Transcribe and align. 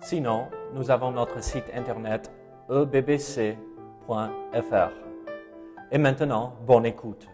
Sinon, 0.00 0.48
nous 0.74 0.90
avons 0.90 1.10
notre 1.10 1.42
site 1.42 1.64
internet 1.74 2.30
ebbc.fr. 2.70 3.56
Et 5.90 5.98
maintenant, 5.98 6.54
bonne 6.66 6.86
écoute. 6.86 7.26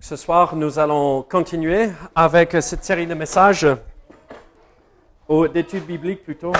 Ce 0.00 0.16
soir, 0.16 0.56
nous 0.56 0.78
allons 0.78 1.22
continuer 1.22 1.90
avec 2.14 2.56
cette 2.60 2.84
série 2.84 3.06
de 3.06 3.14
messages, 3.14 3.66
ou 5.28 5.46
d'études 5.48 5.86
bibliques 5.86 6.24
plutôt, 6.24 6.52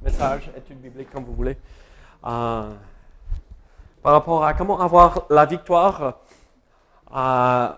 messages, 0.00 0.50
études 0.56 0.80
bibliques 0.80 1.10
comme 1.10 1.24
vous 1.24 1.34
voulez, 1.34 1.56
euh, 2.24 2.70
par 4.02 4.12
rapport 4.12 4.44
à 4.44 4.54
comment 4.54 4.80
avoir 4.80 5.26
la 5.28 5.44
victoire 5.44 6.20
euh, 7.14 7.68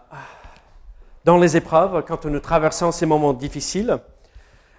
dans 1.24 1.38
les 1.38 1.56
épreuves 1.56 2.04
quand 2.06 2.26
nous 2.26 2.40
traversons 2.40 2.92
ces 2.92 3.06
moments 3.06 3.32
difficiles. 3.32 3.98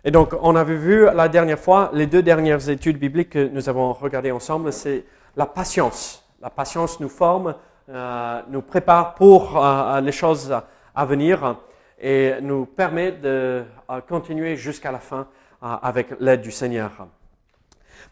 Et 0.07 0.11
donc, 0.11 0.33
on 0.41 0.55
avait 0.55 0.77
vu 0.77 1.03
la 1.13 1.27
dernière 1.27 1.59
fois, 1.59 1.89
les 1.91 2.07
deux 2.07 2.23
dernières 2.23 2.69
études 2.69 2.97
bibliques 2.97 3.31
que 3.31 3.49
nous 3.49 3.67
avons 3.67 3.91
regardées 3.91 4.31
ensemble, 4.31 4.71
c'est 4.71 5.03
la 5.35 5.45
patience. 5.45 6.23
La 6.41 6.49
patience 6.49 7.01
nous 7.01 7.09
forme, 7.09 7.53
euh, 7.89 8.41
nous 8.49 8.61
prépare 8.61 9.15
pour 9.15 9.61
euh, 9.61 9.99
les 9.99 10.13
choses 10.13 10.55
à 10.95 11.05
venir 11.05 11.57
et 11.99 12.35
nous 12.41 12.65
permet 12.65 13.11
de 13.11 13.65
euh, 13.89 13.99
continuer 14.07 14.55
jusqu'à 14.55 14.93
la 14.93 14.99
fin 14.99 15.27
euh, 15.61 15.75
avec 15.81 16.07
l'aide 16.21 16.39
du 16.39 16.51
Seigneur. 16.51 17.05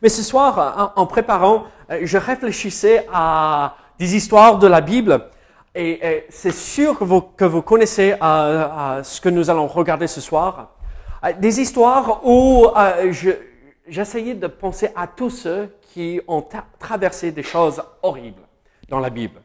Mais 0.02 0.10
ce 0.10 0.22
soir, 0.22 0.92
en, 0.98 1.06
préparant, 1.06 1.64
euh, 1.90 2.02
je 2.04 2.18
réfléchissais 2.18 3.08
à 3.14 3.78
des 3.98 4.18
histoires 4.18 4.60
de 4.60 4.68
la 4.68 4.82
Bible 4.82 5.30
et, 5.74 6.26
c'est 6.30 6.54
sûr 6.54 6.98
que 6.98 7.46
vous, 7.46 7.62
connaissez 7.62 8.16
euh, 8.22 9.02
ce 9.04 9.22
que 9.22 9.30
nous 9.30 9.50
allons 9.50 9.68
regarder 9.68 10.08
ce 10.08 10.20
soir. 10.20 10.75
Euh, 11.26 11.32
Des 11.40 11.60
histoires 11.60 12.22
où 12.26 12.68
euh, 12.76 13.12
je- 13.12 13.32
j'essayais 13.88 14.34
de 14.36 14.48
penser 14.48 14.90
à 14.96 15.08
tous 15.08 15.30
ceux 15.30 15.70
qui 15.94 16.22
ont 16.28 16.44
traversé 16.80 17.32
des 17.32 17.44
choses 17.44 17.82
horribles 18.04 18.42
dans 18.90 19.00
la 19.00 19.10
Bible. 19.10 19.42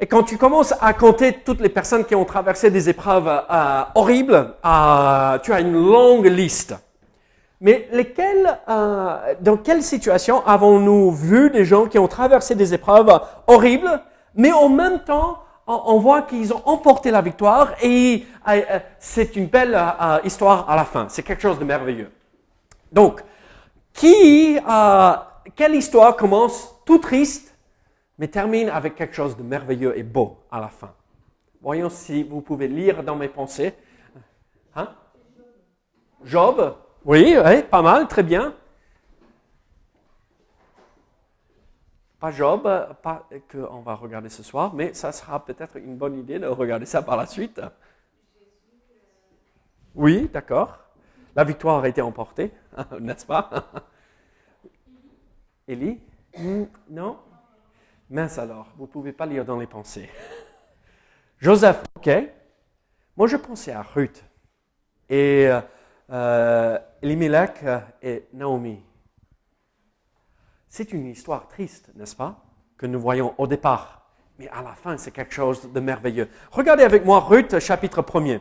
Et 0.00 0.06
quand 0.06 0.22
tu 0.22 0.36
commences 0.38 0.72
à 0.80 0.92
compter 0.92 1.32
toutes 1.44 1.60
les 1.60 1.68
personnes 1.68 2.04
qui 2.04 2.14
ont 2.14 2.24
traversé 2.24 2.70
des 2.70 2.88
épreuves 2.88 3.26
euh, 3.28 3.82
horribles, 3.96 4.54
tu 4.62 5.52
as 5.52 5.60
une 5.60 5.72
longue 5.72 6.26
liste. 6.26 6.76
Mais 7.60 7.88
dans 9.40 9.56
quelle 9.56 9.82
situation 9.82 10.46
avons-nous 10.46 11.10
vu 11.10 11.50
des 11.50 11.64
gens 11.64 11.86
qui 11.86 11.98
ont 11.98 12.06
traversé 12.06 12.54
des 12.54 12.72
épreuves 12.74 13.20
horribles, 13.48 14.00
mais 14.36 14.52
en 14.52 14.68
même 14.68 15.00
temps, 15.00 15.38
on, 15.68 15.98
voit 15.98 16.22
qu'ils 16.22 16.52
ont 16.52 16.62
emporté 16.64 17.10
la 17.10 17.20
victoire 17.20 17.74
et 17.82 18.26
euh, 18.48 18.62
euh, 18.70 18.78
c'est 18.98 19.36
une 19.36 19.46
belle 19.46 19.74
euh, 19.74 20.18
histoire 20.24 20.68
à 20.68 20.74
la 20.74 20.84
fin. 20.84 21.08
C'est 21.08 21.22
quelque 21.22 21.42
chose 21.42 21.58
de 21.58 21.64
merveilleux. 21.64 22.10
Donc, 22.90 23.22
euh, 24.02 25.14
quelle 25.54 25.74
histoire 25.74 26.16
commence 26.16 26.74
tout 26.86 26.98
triste, 26.98 27.54
mais 28.18 28.28
termine 28.28 28.70
avec 28.70 28.94
quelque 28.94 29.14
chose 29.14 29.36
de 29.36 29.42
merveilleux 29.42 29.96
et 29.96 30.02
beau 30.02 30.38
à 30.50 30.60
la 30.60 30.68
fin? 30.68 30.92
Voyons 31.60 31.90
si 31.90 32.22
vous 32.22 32.40
pouvez 32.40 32.68
lire 32.68 33.02
dans 33.02 33.16
mes 33.16 33.28
pensées. 33.28 33.74
Hein? 34.74 34.88
Job, 36.24 36.76
oui, 37.04 37.36
pas 37.70 37.82
mal, 37.82 38.08
très 38.08 38.22
bien. 38.22 38.54
Pas 42.20 42.32
Job, 42.32 42.68
pas 43.02 43.28
qu'on 43.50 43.80
va 43.80 43.94
regarder 43.94 44.28
ce 44.28 44.42
soir, 44.42 44.74
mais 44.74 44.92
ça 44.92 45.12
sera 45.12 45.44
peut-être 45.44 45.76
une 45.76 45.96
bonne 45.96 46.18
idée 46.18 46.38
de 46.38 46.46
regarder 46.46 46.86
ça 46.86 47.02
par 47.02 47.16
la 47.16 47.26
suite. 47.26 47.60
Oui, 49.94 50.28
d'accord. 50.32 50.78
La 51.36 51.44
victoire 51.44 51.84
a 51.84 51.88
été 51.88 52.02
emportée, 52.02 52.52
n'est-ce 53.00 53.24
pas? 53.24 53.48
Élie? 55.68 56.00
Hmm, 56.36 56.64
Non? 56.90 57.18
Mince 58.10 58.38
alors, 58.38 58.66
vous 58.76 58.84
ne 58.84 58.90
pouvez 58.90 59.12
pas 59.12 59.26
lire 59.26 59.44
dans 59.44 59.58
les 59.58 59.66
pensées. 59.66 60.08
Joseph, 61.38 61.82
ok. 61.96 62.10
Moi, 63.16 63.26
je 63.26 63.36
pensais 63.36 63.72
à 63.72 63.82
Ruth 63.82 64.24
et 65.08 65.48
euh, 65.48 65.60
euh, 66.10 66.78
et 68.02 68.28
Naomi. 68.32 68.82
C'est 70.68 70.92
une 70.92 71.06
histoire 71.06 71.48
triste, 71.48 71.90
n'est-ce 71.96 72.14
pas, 72.14 72.36
que 72.76 72.86
nous 72.86 73.00
voyons 73.00 73.34
au 73.38 73.46
départ. 73.46 74.02
Mais 74.38 74.48
à 74.50 74.62
la 74.62 74.74
fin, 74.74 74.98
c'est 74.98 75.10
quelque 75.10 75.32
chose 75.32 75.72
de 75.72 75.80
merveilleux. 75.80 76.28
Regardez 76.52 76.84
avec 76.84 77.04
moi 77.04 77.20
Ruth, 77.20 77.58
chapitre 77.58 78.02
1er. 78.02 78.40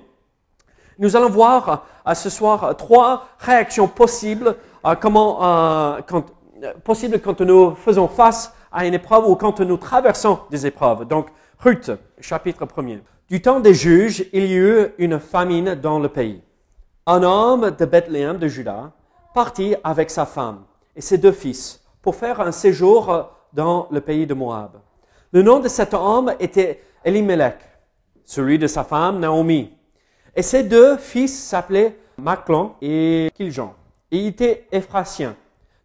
Nous 0.99 1.15
allons 1.15 1.29
voir 1.29 1.85
euh, 2.05 2.13
ce 2.13 2.29
soir 2.29 2.75
trois 2.75 3.27
réactions 3.39 3.87
possibles, 3.87 4.57
euh, 4.85 4.95
comment, 4.95 5.43
euh, 5.43 6.01
quand 6.05 7.41
nous 7.41 7.75
faisons 7.75 8.07
face 8.07 8.53
à 8.71 8.85
une 8.85 8.93
épreuve 8.93 9.27
ou 9.27 9.35
quand 9.35 9.59
nous 9.61 9.77
traversons 9.77 10.39
des 10.51 10.65
épreuves. 10.67 11.05
Donc, 11.05 11.27
Ruth, 11.59 11.91
chapitre 12.19 12.65
1er. 12.65 12.99
Du 13.29 13.41
temps 13.41 13.61
des 13.61 13.73
juges, 13.73 14.25
il 14.33 14.45
y 14.45 14.55
eut 14.55 14.93
une 14.97 15.19
famine 15.19 15.75
dans 15.75 15.99
le 15.99 16.09
pays. 16.09 16.41
Un 17.05 17.23
homme 17.23 17.71
de 17.71 17.85
Bethléem 17.85 18.37
de 18.37 18.47
Juda 18.47 18.91
partit 19.33 19.75
avec 19.83 20.09
sa 20.09 20.25
femme 20.25 20.63
et 20.95 21.01
ses 21.01 21.17
deux 21.17 21.31
fils 21.31 21.86
pour 22.07 22.15
faire 22.15 22.39
un 22.39 22.53
séjour 22.53 23.11
euh, 23.11 23.23
dans 23.51 23.89
le 23.91 23.99
pays 23.99 24.25
de 24.25 24.33
Moab. 24.33 24.79
Le 25.33 25.41
nom 25.41 25.59
de 25.59 25.67
cet 25.67 25.93
homme 25.93 26.33
était 26.39 26.81
Elimelech, 27.03 27.57
celui 28.23 28.57
de 28.57 28.65
sa 28.65 28.85
femme 28.85 29.19
Naomi. 29.19 29.73
Et 30.33 30.41
ses 30.41 30.63
deux 30.63 30.95
fils 30.95 31.37
s'appelaient 31.37 31.99
Maclon 32.17 32.75
et 32.81 33.29
Kiljon. 33.35 33.71
Et 34.09 34.19
ils 34.19 34.27
étaient 34.27 34.69
Ephrasiens 34.71 35.35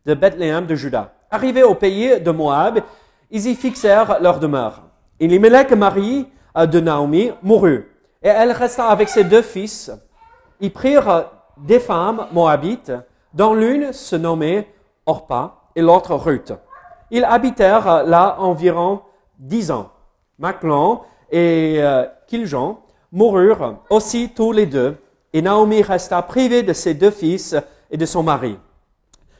de 0.06 0.14
Bethléem 0.14 0.64
de 0.64 0.76
Juda. 0.76 1.12
Arrivés 1.28 1.64
au 1.64 1.74
pays 1.74 2.20
de 2.20 2.30
Moab, 2.30 2.78
ils 3.28 3.48
y 3.48 3.56
fixèrent 3.56 4.22
leur 4.22 4.38
demeure. 4.38 4.80
Elimelech, 5.18 5.72
mari 5.72 6.28
de 6.54 6.78
Naomi, 6.78 7.32
mourut. 7.42 7.90
Et 8.22 8.28
elle 8.28 8.52
resta 8.52 8.86
avec 8.86 9.08
ses 9.08 9.24
deux 9.24 9.42
fils. 9.42 9.90
Ils 10.60 10.72
prirent 10.72 11.32
des 11.56 11.80
femmes 11.80 12.28
moabites, 12.30 12.92
dont 13.34 13.54
l'une 13.54 13.92
se 13.92 14.14
nommait 14.14 14.72
Orpa 15.04 15.61
et 15.74 15.82
l'autre 15.82 16.14
Ruth. 16.14 16.52
Ils 17.10 17.24
habitèrent 17.24 18.04
là 18.04 18.36
environ 18.38 19.00
dix 19.38 19.70
ans. 19.70 19.90
Maclon 20.38 21.00
et 21.30 21.76
euh, 21.78 22.04
Kiljon 22.26 22.78
moururent 23.10 23.82
aussi 23.90 24.30
tous 24.34 24.52
les 24.52 24.66
deux, 24.66 24.96
et 25.32 25.42
Naomi 25.42 25.82
resta 25.82 26.20
privée 26.22 26.62
de 26.62 26.72
ses 26.72 26.94
deux 26.94 27.10
fils 27.10 27.54
et 27.90 27.96
de 27.96 28.06
son 28.06 28.22
mari. 28.22 28.58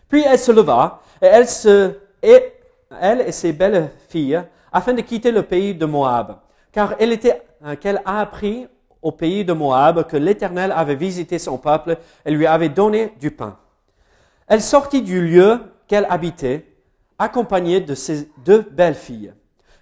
Puis 0.09 0.23
elle 0.23 0.39
se 0.39 0.53
leva, 0.53 1.01
et 1.21 1.27
elle, 1.27 1.49
se, 1.49 1.95
et, 2.23 2.53
elle 3.01 3.23
et 3.23 3.33
ses 3.33 3.53
belles 3.53 3.91
filles, 4.09 4.43
afin 4.73 4.93
de 4.93 5.01
quitter 5.01 5.33
le 5.33 5.43
pays 5.43 5.75
de 5.75 5.87
Moab, 5.87 6.37
car 6.71 6.95
elle 6.99 7.13
était, 7.13 7.43
euh, 7.65 7.77
qu'elle 7.77 8.03
a 8.05 8.21
appris 8.21 8.67
au 9.01 9.13
pays 9.13 9.45
de 9.45 9.53
Moab 9.53 10.07
que 10.07 10.17
l'Éternel 10.17 10.73
avait 10.73 10.95
visité 10.95 11.39
son 11.39 11.59
peuple 11.59 11.97
et 12.25 12.31
lui 12.31 12.47
avait 12.47 12.69
donné 12.69 13.13
du 13.21 13.31
pain. 13.31 13.57
Elle 14.47 14.63
sortit 14.63 15.03
du 15.03 15.27
lieu 15.27 15.61
qu'elle 15.93 16.07
habitait, 16.09 16.65
accompagnée 17.19 17.79
de 17.79 17.95
ses 17.95 18.31
deux 18.47 18.63
belles 18.63 18.95
filles. 18.95 19.35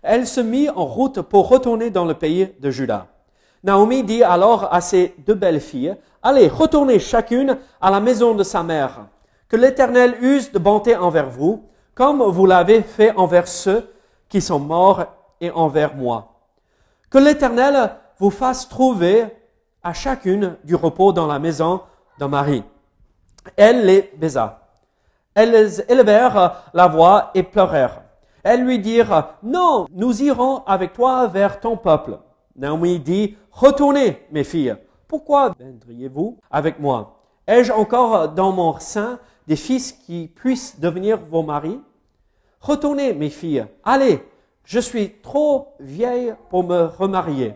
Elle 0.03 0.27
se 0.27 0.41
mit 0.41 0.69
en 0.69 0.85
route 0.85 1.21
pour 1.23 1.49
retourner 1.49 1.91
dans 1.91 2.05
le 2.05 2.15
pays 2.15 2.53
de 2.59 2.69
Juda. 2.69 3.07
Naomi 3.63 4.03
dit 4.03 4.25
alors 4.25 4.75
à 4.75 4.81
ses 4.81 5.15
deux 5.25 5.35
belles 5.37 5.61
filles, 5.61 5.95
Allez, 6.21 6.49
retournez 6.49 6.99
chacune 6.99 7.59
à 7.81 7.93
la 7.93 8.01
maison 8.01 8.35
de 8.35 8.43
sa 8.43 8.65
mère. 8.65 9.07
Que 9.49 9.57
l'Éternel 9.57 10.17
use 10.21 10.51
de 10.51 10.59
bonté 10.59 10.97
envers 10.97 11.31
vous, 11.31 11.63
comme 11.95 12.25
vous 12.25 12.45
l'avez 12.45 12.83
fait 12.83 13.15
envers 13.15 13.47
ceux 13.47 13.89
qui 14.29 14.41
sont 14.41 14.59
morts 14.59 15.05
et 15.41 15.53
envers 15.53 15.95
moi. 15.95 16.41
Que 17.09 17.19
l'Éternel 17.19 17.93
vous 18.19 18.31
fasse 18.31 18.69
trouver 18.69 19.27
à 19.81 19.93
chacune 19.93 20.57
du 20.65 20.75
repos 20.75 21.13
dans 21.13 21.29
la 21.29 21.39
maison 21.39 21.83
d'un 22.19 22.27
mari. 22.27 22.65
Elle 23.57 23.87
les 23.87 24.13
baisa. 24.17 24.60
Elles 25.41 25.83
élevèrent 25.89 26.71
la 26.75 26.87
voix 26.87 27.31
et 27.35 27.43
pleurèrent. 27.43 28.03
Elles 28.43 28.63
lui 28.63 28.79
dirent, 28.79 29.37
non, 29.43 29.87
nous 29.91 30.23
irons 30.23 30.63
avec 30.67 30.93
toi 30.93 31.29
vers 31.29 31.61
ton 31.61 31.79
peuple. 31.79 32.19
Naomi 32.57 32.99
dit, 32.99 33.39
retournez, 33.51 34.27
mes 34.31 34.45
filles. 34.45 34.77
Pourquoi 35.09 35.55
viendriez-vous 35.59 36.39
avec 36.51 36.79
moi? 36.79 37.23
Ai-je 37.47 37.73
encore 37.73 38.29
dans 38.29 38.53
mon 38.53 38.79
sein 38.79 39.19
des 39.47 39.57
fils 39.57 39.93
qui 39.93 40.29
puissent 40.29 40.79
devenir 40.79 41.19
vos 41.19 41.43
maris? 41.43 41.81
Retournez, 42.61 43.15
mes 43.15 43.31
filles, 43.31 43.65
allez, 43.83 44.23
je 44.65 44.79
suis 44.79 45.21
trop 45.23 45.69
vieille 45.81 46.35
pour 46.51 46.65
me 46.65 46.83
remarier. 46.85 47.55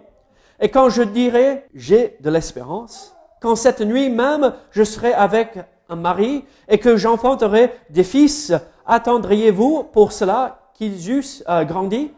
Et 0.58 0.70
quand 0.70 0.88
je 0.88 1.02
dirai, 1.02 1.66
j'ai 1.74 2.16
de 2.20 2.30
l'espérance, 2.30 3.14
quand 3.42 3.56
cette 3.56 3.82
nuit 3.82 4.08
même 4.08 4.54
je 4.70 4.84
serai 4.84 5.12
avec 5.12 5.58
un 5.88 5.96
mari 5.96 6.44
et 6.68 6.78
que 6.78 6.96
j'enfanterai 6.96 7.72
des 7.90 8.04
fils, 8.04 8.52
attendriez-vous 8.86 9.84
pour 9.84 10.12
cela 10.12 10.70
qu'ils 10.74 11.10
eussent 11.10 11.44
euh, 11.48 11.64
grandi? 11.64 12.12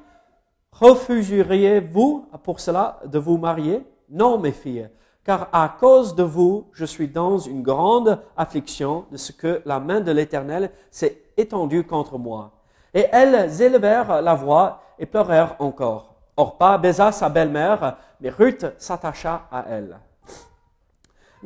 Refuseriez-vous 0.72 2.26
pour 2.42 2.60
cela 2.60 3.00
de 3.06 3.18
vous 3.18 3.38
marier? 3.38 3.86
Non, 4.08 4.38
mes 4.38 4.52
filles, 4.52 4.88
car 5.24 5.48
à 5.52 5.74
cause 5.80 6.14
de 6.14 6.22
vous, 6.22 6.68
je 6.72 6.84
suis 6.84 7.08
dans 7.08 7.38
une 7.38 7.62
grande 7.62 8.20
affliction 8.36 9.06
de 9.10 9.16
ce 9.16 9.32
que 9.32 9.62
la 9.64 9.80
main 9.80 10.00
de 10.00 10.12
l'Éternel 10.12 10.70
s'est 10.90 11.22
étendue 11.36 11.84
contre 11.84 12.18
moi. 12.18 12.52
Et 12.94 13.06
elles 13.10 13.60
élevèrent 13.60 14.22
la 14.22 14.34
voix 14.34 14.82
et 14.98 15.06
pleurèrent 15.06 15.56
encore. 15.58 16.14
Orpa 16.36 16.78
baisa 16.78 17.10
sa 17.12 17.28
belle-mère, 17.28 17.96
mais 18.20 18.30
Ruth 18.30 18.66
s'attacha 18.78 19.42
à 19.50 19.64
elle. 19.68 19.98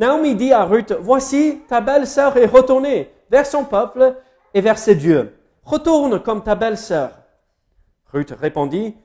Naomi 0.01 0.35
dit 0.35 0.51
à 0.55 0.65
Ruth, 0.65 0.93
Voici, 0.99 1.61
ta 1.69 1.83
belle-sœur 1.83 2.39
est 2.39 2.47
retournée 2.47 3.13
vers 3.31 3.45
son 3.45 3.65
peuple 3.65 4.17
et 4.55 4.63
vers 4.63 4.79
ses 4.79 4.95
dieux. 4.95 5.37
Retourne 5.63 6.23
comme 6.23 6.43
ta 6.43 6.55
belle-sœur. 6.55 7.11
Ruth 8.11 8.33
répondit, 8.41 8.97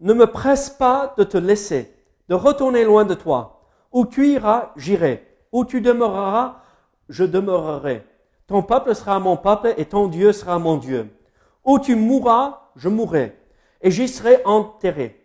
Ne 0.00 0.12
me 0.12 0.26
presse 0.26 0.68
pas 0.68 1.14
de 1.16 1.24
te 1.24 1.38
laisser, 1.38 1.96
de 2.28 2.34
retourner 2.34 2.84
loin 2.84 3.06
de 3.06 3.14
toi. 3.14 3.62
Où 3.92 4.04
tu 4.04 4.28
iras, 4.28 4.72
j'irai. 4.76 5.26
Où 5.52 5.64
tu 5.64 5.80
demeureras, 5.80 6.60
je 7.08 7.24
demeurerai. 7.24 8.06
Ton 8.46 8.62
peuple 8.62 8.94
sera 8.94 9.18
mon 9.20 9.38
peuple 9.38 9.72
et 9.78 9.86
ton 9.86 10.06
Dieu 10.06 10.32
sera 10.32 10.58
mon 10.58 10.76
Dieu. 10.76 11.08
Où 11.64 11.78
tu 11.78 11.96
mourras, 11.96 12.60
je 12.76 12.90
mourrai, 12.90 13.38
et 13.80 13.90
j'y 13.90 14.06
serai 14.06 14.42
enterré. 14.44 15.18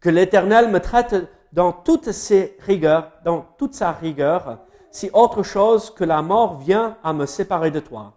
Que 0.00 0.10
l'Éternel 0.10 0.70
me 0.70 0.80
traite 0.80 1.14
dans 1.52 1.72
toutes 1.72 2.12
ses 2.12 2.58
rigueurs, 2.60 3.12
dans 3.24 3.46
toute 3.56 3.74
sa 3.74 3.92
rigueur, 3.92 4.65
si 4.96 5.10
autre 5.12 5.42
chose 5.42 5.90
que 5.90 6.04
la 6.04 6.22
mort 6.22 6.56
vient 6.56 6.96
à 7.04 7.12
me 7.12 7.26
séparer 7.26 7.70
de 7.70 7.80
toi. 7.80 8.14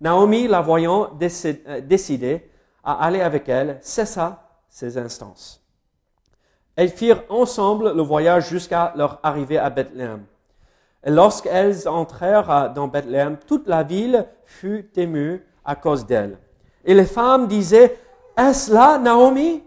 Naomi, 0.00 0.48
la 0.48 0.60
voyant 0.60 1.10
euh, 1.22 1.80
décidée 1.80 2.50
à 2.82 3.04
aller 3.04 3.20
avec 3.20 3.48
elle, 3.48 3.78
cessa 3.82 4.42
ses 4.68 4.98
instances. 4.98 5.62
Elles 6.74 6.90
firent 6.90 7.22
ensemble 7.28 7.92
le 7.94 8.02
voyage 8.02 8.48
jusqu'à 8.48 8.92
leur 8.96 9.20
arrivée 9.22 9.58
à 9.58 9.70
Bethléem. 9.70 10.24
Et 11.04 11.10
lorsqu'elles 11.10 11.86
entrèrent 11.88 12.72
dans 12.72 12.88
Bethléem, 12.88 13.38
toute 13.46 13.68
la 13.68 13.84
ville 13.84 14.26
fut 14.44 14.90
émue 14.96 15.46
à 15.64 15.76
cause 15.76 16.04
d'elles. 16.04 16.36
Et 16.84 16.94
les 16.94 17.06
femmes 17.06 17.46
disaient, 17.46 17.96
Est-ce 18.36 18.72
là 18.72 18.98
Naomi? 18.98 19.62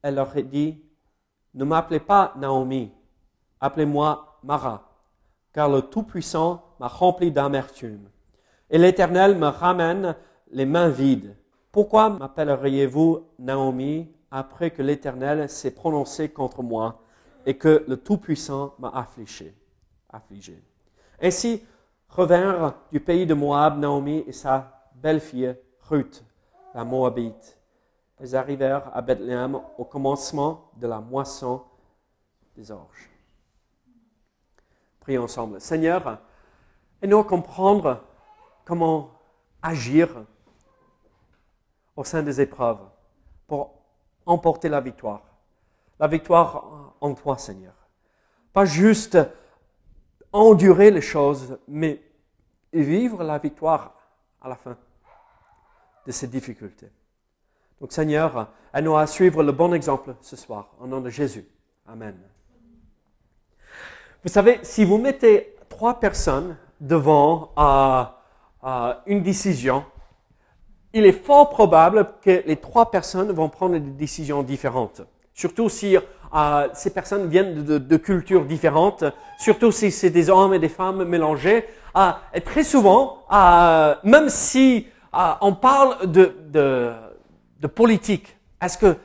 Elle 0.00 0.14
leur 0.14 0.30
dit, 0.32 0.80
Ne 1.54 1.64
m'appelez 1.64 2.00
pas 2.00 2.34
Naomi, 2.36 2.92
appelez-moi 3.60 4.38
Mara, 4.44 4.93
car 5.54 5.70
le 5.70 5.82
Tout-Puissant 5.82 6.62
m'a 6.80 6.88
rempli 6.88 7.30
d'amertume. 7.30 8.10
Et 8.68 8.76
l'Éternel 8.76 9.38
me 9.38 9.46
ramène 9.46 10.16
les 10.50 10.66
mains 10.66 10.88
vides. 10.88 11.36
Pourquoi 11.72 12.10
m'appelleriez-vous 12.10 13.28
Naomi 13.38 14.12
après 14.30 14.70
que 14.72 14.82
l'Éternel 14.82 15.48
s'est 15.48 15.70
prononcé 15.70 16.28
contre 16.28 16.62
moi 16.62 17.00
et 17.46 17.56
que 17.56 17.84
le 17.86 17.96
Tout-Puissant 17.96 18.74
m'a 18.78 18.90
affligé, 18.90 19.54
affligé? 20.10 20.62
Ainsi 21.22 21.62
revinrent 22.08 22.74
du 22.90 23.00
pays 23.00 23.26
de 23.26 23.34
Moab 23.34 23.78
Naomi 23.78 24.24
et 24.26 24.32
sa 24.32 24.90
belle-fille 24.94 25.54
Ruth, 25.88 26.24
la 26.74 26.84
Moabite. 26.84 27.58
Elles 28.18 28.34
arrivèrent 28.34 28.90
à 28.92 29.02
Bethléem 29.02 29.60
au 29.78 29.84
commencement 29.84 30.70
de 30.76 30.86
la 30.86 31.00
moisson 31.00 31.62
des 32.56 32.70
orges. 32.70 33.13
Prions 35.04 35.24
ensemble. 35.24 35.60
Seigneur, 35.60 36.18
aide-nous 37.02 37.18
à 37.18 37.24
comprendre 37.24 38.02
comment 38.64 39.10
agir 39.62 40.08
au 41.94 42.04
sein 42.04 42.22
des 42.22 42.40
épreuves 42.40 42.80
pour 43.46 43.82
emporter 44.24 44.70
la 44.70 44.80
victoire. 44.80 45.22
La 46.00 46.08
victoire 46.08 46.94
en 47.02 47.14
toi, 47.14 47.36
Seigneur. 47.36 47.74
Pas 48.54 48.64
juste 48.64 49.18
endurer 50.32 50.90
les 50.90 51.02
choses, 51.02 51.58
mais 51.68 52.02
vivre 52.72 53.22
la 53.22 53.36
victoire 53.36 53.94
à 54.40 54.48
la 54.48 54.56
fin 54.56 54.76
de 56.06 56.12
ces 56.12 56.28
difficultés. 56.28 56.90
Donc 57.78 57.92
Seigneur, 57.92 58.48
aide-nous 58.72 58.96
à 58.96 59.06
suivre 59.06 59.42
le 59.42 59.52
bon 59.52 59.74
exemple 59.74 60.16
ce 60.22 60.36
soir, 60.36 60.70
au 60.80 60.86
nom 60.86 61.02
de 61.02 61.10
Jésus. 61.10 61.46
Amen. 61.86 62.18
Vous 64.24 64.30
savez, 64.30 64.58
si 64.62 64.84
vous 64.84 64.96
mettez 64.96 65.54
trois 65.68 66.00
personnes 66.00 66.56
devant 66.80 67.52
euh, 67.58 68.04
euh, 68.64 68.94
une 69.06 69.22
décision, 69.22 69.84
il 70.94 71.04
est 71.04 71.12
fort 71.12 71.50
probable 71.50 72.08
que 72.22 72.42
les 72.46 72.56
trois 72.56 72.90
personnes 72.90 73.30
vont 73.32 73.50
prendre 73.50 73.74
des 73.74 73.90
décisions 73.90 74.42
différentes. 74.42 75.02
Surtout 75.34 75.68
si 75.68 75.96
euh, 75.96 76.68
ces 76.72 76.90
personnes 76.90 77.28
viennent 77.28 77.64
de, 77.64 77.96
cultures 77.96 78.44
différentes, 78.44 79.04
surtout 79.38 79.72
si 79.72 79.90
c'est 79.90 80.10
des 80.10 80.30
hommes 80.30 80.54
et 80.54 80.58
des 80.58 80.68
femmes 80.68 81.04
mélangés. 81.04 81.66
Euh, 81.96 82.10
et 82.32 82.40
très 82.40 82.64
souvent, 82.64 83.24
euh, 83.32 83.94
même 84.04 84.28
si 84.28 84.86
on 85.40 85.54
parle 85.54 86.10
de, 86.10 86.34
de, 86.48 86.92
de 87.60 87.66
politique, 87.66 88.36
est-ce 88.60 88.78
que 88.78 88.96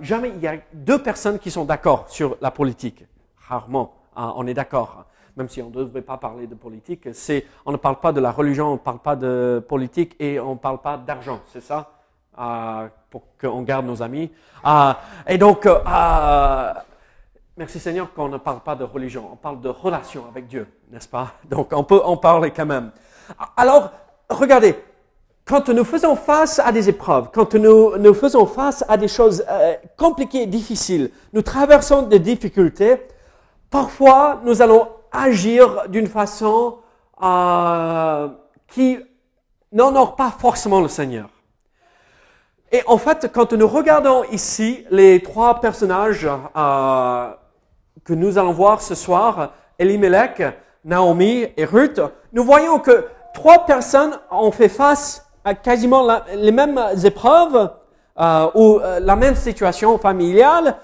jamais 0.00 0.32
il 0.36 0.40
y 0.40 0.46
a 0.46 0.56
deux 0.72 1.02
personnes 1.02 1.38
qui 1.38 1.50
sont 1.50 1.64
d'accord 1.64 2.04
sur 2.08 2.36
la 2.40 2.50
politique? 2.50 3.04
Rarement, 3.48 3.94
on 4.36 4.46
est 4.46 4.54
d'accord 4.54 5.04
même 5.36 5.48
si 5.48 5.62
on 5.62 5.70
ne 5.70 5.74
devrait 5.74 6.02
pas 6.02 6.16
parler 6.16 6.46
de 6.46 6.54
politique, 6.54 7.08
on 7.64 7.72
ne 7.72 7.76
parle 7.76 8.00
pas 8.00 8.12
de 8.12 8.20
la 8.20 8.30
religion, 8.30 8.68
on 8.68 8.72
ne 8.72 8.78
parle 8.78 8.98
pas 8.98 9.16
de 9.16 9.64
politique 9.66 10.16
et 10.18 10.40
on 10.40 10.52
ne 10.52 10.58
parle 10.58 10.78
pas 10.78 10.96
d'argent, 10.96 11.40
c'est 11.52 11.62
ça? 11.62 11.90
Euh, 12.38 12.88
Pour 13.10 13.22
qu'on 13.40 13.62
garde 13.62 13.86
nos 13.86 14.02
amis. 14.02 14.30
Euh, 14.64 14.92
et 15.26 15.36
donc, 15.36 15.66
euh, 15.66 16.72
merci 17.56 17.80
Seigneur 17.80 18.12
qu'on 18.12 18.28
ne 18.28 18.38
parle 18.38 18.60
pas 18.60 18.76
de 18.76 18.84
religion, 18.84 19.28
on 19.32 19.36
parle 19.36 19.60
de 19.60 19.68
relation 19.68 20.24
avec 20.28 20.46
Dieu, 20.46 20.66
n'est-ce 20.90 21.08
pas? 21.08 21.32
Donc, 21.48 21.70
on 21.72 21.84
peut 21.84 22.00
en 22.04 22.16
parler 22.16 22.50
quand 22.50 22.66
même. 22.66 22.90
Alors, 23.56 23.90
regardez, 24.28 24.76
quand 25.44 25.68
nous 25.70 25.84
faisons 25.84 26.14
face 26.14 26.58
à 26.60 26.70
des 26.70 26.88
épreuves, 26.88 27.30
quand 27.32 27.54
nous, 27.54 27.96
nous 27.96 28.14
faisons 28.14 28.46
face 28.46 28.84
à 28.88 28.96
des 28.96 29.08
choses 29.08 29.44
compliquées, 29.96 30.46
difficiles, 30.46 31.10
nous 31.32 31.42
traversons 31.42 32.02
des 32.02 32.20
difficultés, 32.20 33.00
parfois 33.70 34.40
nous 34.44 34.62
allons 34.62 34.88
agir 35.12 35.88
d'une 35.88 36.06
façon 36.06 36.78
euh, 37.22 38.28
qui 38.68 38.98
n'honore 39.72 40.16
pas 40.16 40.30
forcément 40.30 40.80
le 40.80 40.88
Seigneur. 40.88 41.28
Et 42.72 42.82
en 42.86 42.98
fait, 42.98 43.30
quand 43.32 43.52
nous 43.52 43.66
regardons 43.66 44.22
ici 44.30 44.84
les 44.90 45.22
trois 45.22 45.60
personnages 45.60 46.28
euh, 46.56 47.30
que 48.04 48.12
nous 48.12 48.38
allons 48.38 48.52
voir 48.52 48.80
ce 48.80 48.94
soir, 48.94 49.52
Elimelech, 49.78 50.42
Naomi 50.84 51.46
et 51.56 51.64
Ruth, 51.64 52.00
nous 52.32 52.44
voyons 52.44 52.78
que 52.78 53.06
trois 53.34 53.66
personnes 53.66 54.18
ont 54.30 54.52
fait 54.52 54.68
face 54.68 55.26
à 55.44 55.54
quasiment 55.54 56.06
les 56.34 56.52
mêmes 56.52 56.80
épreuves 57.04 57.70
euh, 58.18 58.50
ou 58.54 58.78
euh, 58.78 59.00
la 59.00 59.16
même 59.16 59.34
situation 59.34 59.98
familiale 59.98 60.76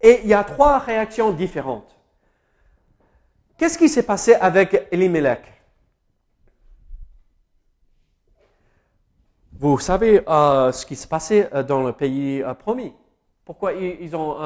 et 0.00 0.20
il 0.22 0.28
y 0.28 0.34
a 0.34 0.44
trois 0.44 0.78
réactions 0.78 1.30
différentes. 1.30 1.93
Qu'est-ce 3.56 3.78
qui 3.78 3.88
s'est 3.88 4.02
passé 4.02 4.34
avec 4.34 4.88
Elimelech? 4.90 5.54
Vous 9.56 9.78
savez 9.78 10.22
euh, 10.28 10.72
ce 10.72 10.84
qui 10.84 10.96
s'est 10.96 11.06
passé 11.06 11.46
euh, 11.54 11.62
dans 11.62 11.84
le 11.84 11.92
pays 11.92 12.42
euh, 12.42 12.54
promis. 12.54 12.92
Pourquoi 13.44 13.72
ils, 13.72 14.16
ont 14.16 14.36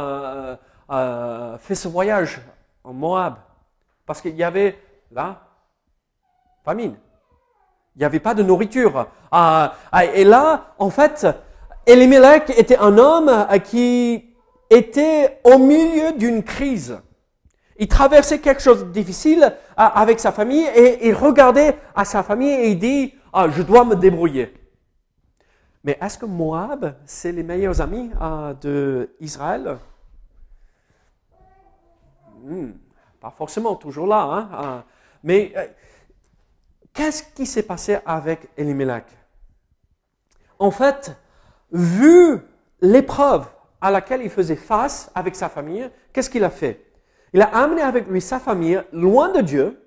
fait 1.60 1.74
ce 1.74 1.88
voyage 1.88 2.40
en 2.84 2.92
Moab? 2.92 3.36
Parce 4.04 4.20
qu'il 4.20 4.34
y 4.34 4.42
avait 4.44 4.76
la 5.12 5.40
famine. 6.64 6.96
Il 7.94 8.00
n'y 8.00 8.04
avait 8.04 8.20
pas 8.20 8.34
de 8.34 8.42
nourriture. 8.42 9.06
et 9.32 10.24
là, 10.24 10.74
en 10.78 10.90
fait, 10.90 11.26
Elimelech 11.86 12.50
était 12.50 12.76
un 12.78 12.98
homme 12.98 13.46
qui 13.64 14.34
était 14.68 15.40
au 15.44 15.58
milieu 15.58 16.12
d'une 16.12 16.42
crise. 16.42 17.00
Il 17.80 17.86
traversait 17.86 18.40
quelque 18.40 18.60
chose 18.60 18.84
de 18.84 18.90
difficile 18.90 19.44
euh, 19.44 19.52
avec 19.76 20.18
sa 20.18 20.32
famille 20.32 20.66
et 20.74 21.06
il 21.06 21.14
regardait 21.14 21.78
à 21.94 22.04
sa 22.04 22.24
famille 22.24 22.50
et 22.50 22.70
il 22.70 22.78
dit, 22.78 23.14
ah, 23.32 23.48
je 23.48 23.62
dois 23.62 23.84
me 23.84 23.94
débrouiller. 23.94 24.52
Mais 25.84 25.96
est-ce 26.00 26.18
que 26.18 26.26
Moab, 26.26 26.96
c'est 27.06 27.30
les 27.30 27.44
meilleurs 27.44 27.80
amis 27.80 28.10
euh, 28.20 29.06
d'Israël 29.20 29.78
hmm, 32.42 32.70
Pas 33.20 33.30
forcément 33.30 33.76
toujours 33.76 34.08
là. 34.08 34.22
Hein? 34.22 34.48
Euh, 34.52 34.80
mais 35.22 35.54
qu'est-ce 36.92 37.22
qui 37.32 37.46
s'est 37.46 37.62
passé 37.62 37.98
avec 38.04 38.48
Elimelech 38.56 39.06
En 40.58 40.72
fait, 40.72 41.16
vu 41.70 42.40
l'épreuve 42.80 43.46
à 43.80 43.92
laquelle 43.92 44.22
il 44.22 44.30
faisait 44.30 44.56
face 44.56 45.12
avec 45.14 45.36
sa 45.36 45.48
famille, 45.48 45.88
qu'est-ce 46.12 46.28
qu'il 46.28 46.42
a 46.42 46.50
fait? 46.50 46.87
Il 47.32 47.42
a 47.42 47.46
amené 47.56 47.82
avec 47.82 48.08
lui 48.08 48.20
sa 48.20 48.38
famille 48.38 48.82
loin 48.92 49.30
de 49.32 49.40
Dieu, 49.40 49.82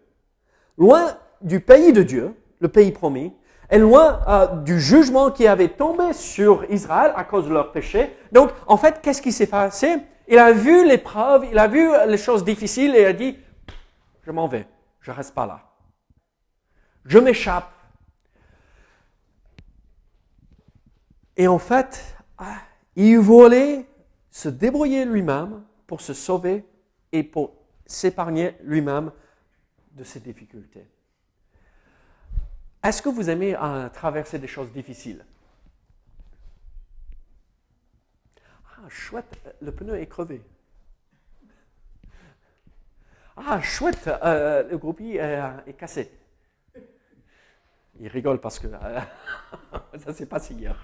loin 0.77 1.17
du 1.41 1.59
pays 1.59 1.93
de 1.93 2.03
Dieu, 2.03 2.35
le 2.59 2.67
pays 2.67 2.91
promis, 2.91 3.33
et 3.69 3.79
loin 3.79 4.19
euh, 4.27 4.47
du 4.57 4.79
jugement 4.79 5.31
qui 5.31 5.47
avait 5.47 5.69
tombé 5.69 6.13
sur 6.13 6.69
Israël 6.69 7.13
à 7.15 7.23
cause 7.23 7.47
de 7.47 7.53
leur 7.53 7.71
péché. 7.71 8.15
Donc, 8.31 8.51
en 8.67 8.77
fait, 8.77 8.99
qu'est-ce 9.01 9.21
qui 9.21 9.31
s'est 9.31 9.47
passé? 9.47 9.97
Il 10.27 10.37
a 10.37 10.51
vu 10.51 10.85
l'épreuve, 10.87 11.45
il 11.49 11.57
a 11.57 11.67
vu 11.67 11.89
les 12.07 12.17
choses 12.17 12.43
difficiles 12.43 12.95
et 12.95 13.05
a 13.05 13.13
dit, 13.13 13.37
je 14.23 14.31
m'en 14.31 14.47
vais, 14.47 14.67
je 14.99 15.11
reste 15.11 15.33
pas 15.33 15.47
là. 15.47 15.61
Je 17.05 17.17
m'échappe. 17.17 17.71
Et 21.37 21.47
en 21.47 21.57
fait, 21.57 22.15
ah, 22.37 22.57
il 22.95 23.17
voulait 23.17 23.85
se 24.29 24.49
débrouiller 24.49 25.05
lui-même 25.05 25.63
pour 25.87 26.01
se 26.01 26.13
sauver 26.13 26.65
et 27.11 27.23
pour 27.23 27.53
s'épargner 27.85 28.55
lui-même 28.63 29.11
de 29.91 30.03
ses 30.03 30.19
difficultés. 30.19 30.87
Est-ce 32.83 33.01
que 33.01 33.09
vous 33.09 33.29
aimez 33.29 33.55
euh, 33.55 33.89
traverser 33.89 34.39
des 34.39 34.47
choses 34.47 34.71
difficiles? 34.71 35.23
Ah, 38.65 38.89
chouette, 38.89 39.37
le 39.61 39.71
pneu 39.71 39.99
est 39.99 40.07
crevé. 40.07 40.41
Ah, 43.37 43.61
chouette, 43.61 44.07
euh, 44.07 44.67
le 44.69 44.77
groupie 44.77 45.17
est 45.17 45.73
cassé. 45.77 46.11
Il 48.01 48.07
rigole 48.07 48.39
parce 48.39 48.57
que 48.57 48.65
euh, 48.65 48.99
ça 50.03 50.11
s'est 50.11 50.25
passé 50.25 50.55
hier. 50.55 50.75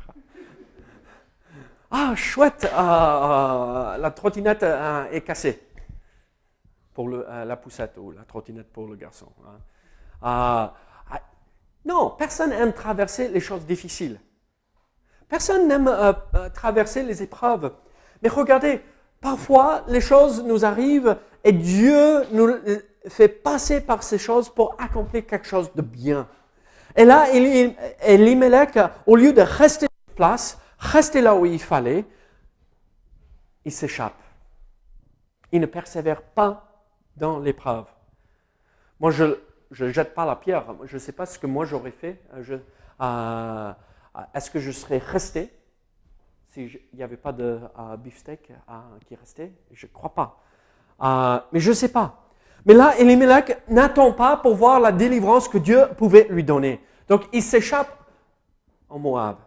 Ah, 1.89 2.13
chouette, 2.15 2.65
euh, 2.65 2.77
euh, 2.77 3.97
la 3.97 4.11
trottinette 4.11 4.63
est 5.11 5.21
cassée 5.21 5.66
pour 6.97 7.09
la 7.09 7.55
poussette 7.57 7.95
ou 7.99 8.09
la 8.09 8.23
trottinette 8.23 8.73
pour 8.73 8.87
le 8.87 8.95
garçon. 8.95 9.27
Hein. 9.45 9.59
Ah, 10.19 10.73
non, 11.85 12.09
personne 12.17 12.49
n'aime 12.49 12.73
traverser 12.73 13.27
les 13.27 13.39
choses 13.39 13.67
difficiles. 13.67 14.19
Personne 15.29 15.67
n'aime 15.67 15.95
traverser 16.55 17.03
les 17.03 17.21
épreuves. 17.21 17.71
Mais 18.23 18.29
regardez, 18.29 18.81
parfois 19.21 19.83
les 19.87 20.01
choses 20.01 20.43
nous 20.43 20.65
arrivent 20.65 21.15
et 21.43 21.51
Dieu 21.51 22.23
nous 22.31 22.55
fait 23.09 23.27
passer 23.27 23.79
par 23.79 24.01
ces 24.01 24.17
choses 24.17 24.49
pour 24.49 24.75
accomplir 24.79 25.27
quelque 25.27 25.45
chose 25.45 25.71
de 25.75 25.83
bien. 25.83 26.27
Et 26.95 27.05
là, 27.05 27.27
Elimelech, 27.31 28.79
au 29.05 29.15
lieu 29.15 29.33
de 29.33 29.41
rester 29.41 29.85
sur 29.85 30.15
place, 30.15 30.57
rester 30.79 31.21
là 31.21 31.35
où 31.35 31.45
il 31.45 31.61
fallait, 31.61 32.05
il 33.65 33.71
s'échappe. 33.71 34.19
Il 35.51 35.61
ne 35.61 35.67
persévère 35.67 36.23
pas 36.23 36.63
dans 37.17 37.39
l'épreuve. 37.39 37.85
Moi, 38.99 39.11
je 39.11 39.25
ne 39.79 39.91
jette 39.91 40.13
pas 40.13 40.25
la 40.25 40.35
pierre. 40.35 40.65
Je 40.85 40.95
ne 40.95 40.99
sais 40.99 41.11
pas 41.11 41.25
ce 41.25 41.37
que 41.37 41.47
moi 41.47 41.65
j'aurais 41.65 41.91
fait. 41.91 42.21
Euh, 42.33 42.59
euh, 43.01 43.73
est-ce 44.33 44.49
que 44.49 44.59
je 44.59 44.71
serais 44.71 44.97
resté 44.97 45.51
s'il 46.47 46.79
n'y 46.93 47.03
avait 47.03 47.17
pas 47.17 47.31
de 47.31 47.59
uh, 47.77 47.97
beefsteak 47.97 48.51
qui 49.05 49.15
restait? 49.15 49.51
Je 49.71 49.85
ne 49.85 49.91
crois 49.91 50.13
pas. 50.13 51.43
mais 51.51 51.59
je 51.59 51.69
ne 51.69 51.75
sais 51.75 51.91
pas. 51.91 52.23
Mais 52.65 52.73
là, 52.73 52.97
Elimelech 52.99 53.61
n'attend 53.69 54.11
pas 54.11 54.37
pour 54.37 54.55
voir 54.55 54.79
la 54.79 54.91
délivrance 54.91 55.47
que 55.47 55.57
Dieu 55.57 55.87
pouvait 55.97 56.27
lui 56.29 56.43
donner. 56.43 56.81
Donc, 57.07 57.27
il 57.31 57.43
s'échappe 57.43 57.97
en 58.89 58.99
Moab. 58.99 59.37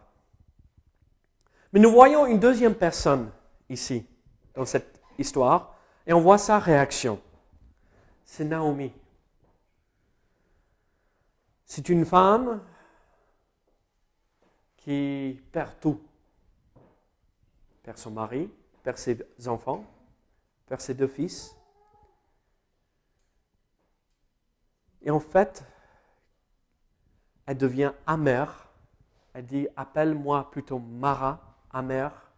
Mais 1.73 1.81
nous 1.81 1.91
voyons 1.91 2.27
une 2.27 2.39
deuxième 2.39 2.75
personne 2.75 3.31
ici, 3.69 4.07
dans 4.55 4.65
cette 4.65 5.01
histoire, 5.19 5.75
et 6.07 6.13
on 6.13 6.21
voit 6.21 6.39
sa 6.39 6.59
réaction. 6.59 7.21
C'est 8.33 8.45
Naomi. 8.45 8.93
C'est 11.65 11.89
une 11.89 12.05
femme 12.05 12.63
qui 14.77 15.43
perd 15.51 15.81
tout. 15.81 16.01
Perd 17.83 17.99
son 17.99 18.13
mari, 18.13 18.49
perd 18.85 18.99
ses 18.99 19.19
enfants, 19.49 19.85
perd 20.69 20.81
ses 20.81 20.95
deux 20.95 21.09
fils, 21.09 21.57
Et 25.03 25.11
en 25.11 25.19
fait, 25.19 25.65
elle 27.47 27.59
devient 27.59 27.95
amère. 28.07 28.69
Elle 29.33 29.47
dit, 29.47 29.67
appelle-moi 29.75 30.53
plutôt 30.53 30.79
Mara, 30.79 31.57
amère, 31.71 32.31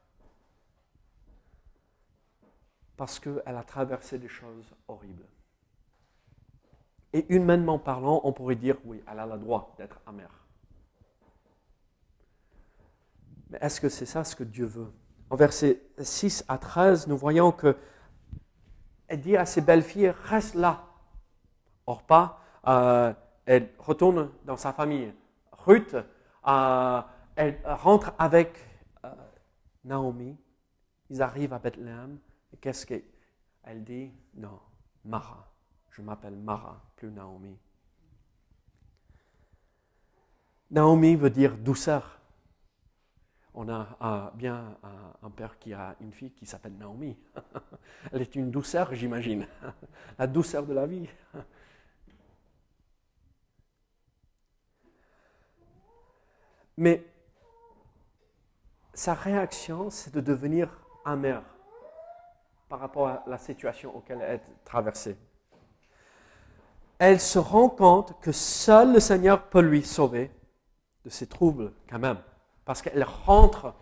parce 2.96 3.20
qu'elle 3.20 3.42
a 3.44 3.64
traversé 3.64 4.18
des 4.18 4.28
choses 4.28 4.74
horribles. 4.88 5.26
Et 7.12 7.26
humainement 7.34 7.78
parlant, 7.78 8.20
on 8.24 8.32
pourrait 8.32 8.56
dire, 8.56 8.76
oui, 8.84 9.02
elle 9.10 9.18
a 9.18 9.26
le 9.26 9.38
droit 9.38 9.74
d'être 9.76 10.00
amère. 10.06 10.46
Mais 13.50 13.58
est-ce 13.60 13.80
que 13.80 13.88
c'est 13.88 14.06
ça 14.06 14.24
ce 14.24 14.34
que 14.34 14.44
Dieu 14.44 14.64
veut? 14.64 14.90
En 15.28 15.36
versets 15.36 15.82
6 15.98 16.44
à 16.48 16.58
13, 16.58 17.06
nous 17.06 17.16
voyons 17.16 17.52
que 17.52 17.76
elle 19.08 19.20
dit 19.20 19.36
à 19.36 19.44
ses 19.44 19.60
belles 19.60 19.82
filles, 19.82 20.08
reste 20.24 20.54
là. 20.54 20.86
Or 21.86 22.02
pas, 22.04 22.40
euh, 22.66 23.12
elle 23.44 23.68
retourne 23.78 24.30
dans 24.46 24.56
sa 24.56 24.72
famille. 24.72 25.12
Ruth, 25.52 25.94
euh, 26.46 27.02
elle 27.36 27.60
rentre 27.66 28.14
avec 28.18 28.56
euh, 29.04 29.10
Naomi. 29.84 30.38
Ils 31.10 31.20
arrivent 31.20 31.52
à 31.52 31.58
Bethléem. 31.58 32.18
Et 32.54 32.56
qu'est-ce 32.56 32.86
qu'elle 32.86 33.84
dit? 33.84 34.10
Non, 34.34 34.58
Mara. 35.04 35.51
Je 35.92 36.02
m'appelle 36.02 36.36
Mara, 36.36 36.80
plus 36.96 37.10
Naomi. 37.10 37.56
Naomi 40.70 41.16
veut 41.16 41.30
dire 41.30 41.56
douceur. 41.58 42.18
On 43.54 43.68
a 43.68 44.32
bien 44.34 44.78
un, 45.22 45.28
père 45.28 45.58
qui 45.58 45.74
a 45.74 45.94
une 46.00 46.12
fille 46.12 46.32
qui 46.32 46.46
s'appelle 46.46 46.72
Naomi. 46.78 47.18
Elle 48.12 48.22
est 48.22 48.34
une 48.34 48.50
douceur, 48.50 48.94
j'imagine. 48.94 49.46
La 50.18 50.26
douceur 50.26 50.64
de 50.64 50.72
la 50.72 50.86
vie. 50.86 51.06
Mais 56.78 57.04
sa 58.94 59.12
réaction, 59.12 59.90
c'est 59.90 60.14
de 60.14 60.22
devenir 60.22 60.70
amère 61.04 61.42
par 62.70 62.80
rapport 62.80 63.08
à 63.08 63.22
la 63.26 63.36
situation 63.36 63.94
auquel 63.94 64.22
elle 64.22 64.36
est 64.36 64.64
traversée. 64.64 65.18
Elle 67.04 67.20
se 67.20 67.40
rend 67.40 67.68
compte 67.68 68.16
que 68.20 68.30
seul 68.30 68.92
le 68.92 69.00
Seigneur 69.00 69.48
peut 69.48 69.60
lui 69.60 69.82
sauver 69.82 70.30
de 71.04 71.10
ses 71.10 71.26
troubles 71.26 71.72
quand 71.90 71.98
même. 71.98 72.18
Parce 72.64 72.80
qu'elle 72.80 73.02
rentre 73.02 73.74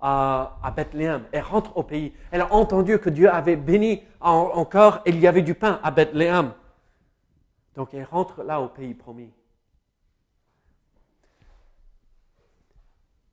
à, 0.00 0.72
Bethléem, 0.74 1.28
elle 1.30 1.44
rentre 1.44 1.76
au 1.76 1.84
pays. 1.84 2.12
Elle 2.32 2.40
a 2.40 2.52
entendu 2.52 2.98
que 2.98 3.10
Dieu 3.10 3.30
avait 3.30 3.54
béni 3.54 4.02
encore 4.20 5.02
et 5.06 5.10
il 5.10 5.20
y 5.20 5.28
avait 5.28 5.42
du 5.42 5.54
pain 5.54 5.78
à 5.84 5.92
Bethléem. 5.92 6.52
Donc 7.76 7.94
elle 7.94 8.02
rentre 8.02 8.42
là 8.42 8.60
au 8.60 8.66
pays 8.66 8.94
promis. 8.94 9.32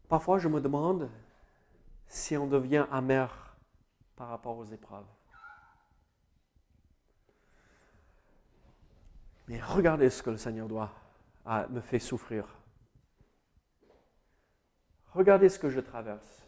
Parfois, 0.07 0.37
je 0.37 0.49
me 0.49 0.61
demande 0.61 1.09
si 2.05 2.37
on 2.37 2.45
devient 2.45 2.85
amer 2.91 3.57
par 4.15 4.29
rapport 4.29 4.55
aux 4.55 4.65
épreuves. 4.65 5.14
Mais 9.47 9.61
regardez 9.61 10.09
ce 10.09 10.23
que 10.23 10.29
le 10.29 10.37
Seigneur 10.37 10.67
doit 10.67 10.91
me 11.69 11.81
fait 11.81 11.99
souffrir. 11.99 12.45
Regardez 15.13 15.49
ce 15.49 15.59
que 15.59 15.69
je 15.69 15.79
traverse. 15.79 16.43